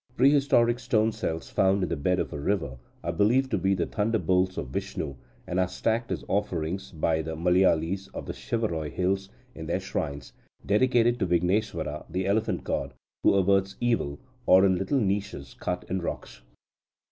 [0.17, 3.85] Prehistoric stone cells, found in the bed of a river, are believed to be the
[3.85, 5.13] thunderbolts of Vishnu,
[5.45, 10.33] and are stacked as offerings by the Malaialis of the Shevaroy hills in their shrines
[10.65, 14.17] dedicated to Vigneswara the elephant god, who averts evil,
[14.47, 16.41] or in little niches cut in rocks.